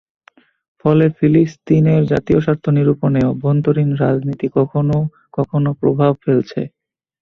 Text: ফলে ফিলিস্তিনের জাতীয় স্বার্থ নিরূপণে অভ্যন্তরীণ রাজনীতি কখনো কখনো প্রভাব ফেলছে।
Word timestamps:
ফলে 0.85 1.05
ফিলিস্তিনের 1.17 2.01
জাতীয় 2.11 2.39
স্বার্থ 2.41 2.65
নিরূপণে 2.77 3.21
অভ্যন্তরীণ 3.31 3.89
রাজনীতি 4.03 4.47
কখনো 4.57 4.97
কখনো 5.33 5.69
প্রভাব 5.81 6.11
ফেলছে। 6.23 6.61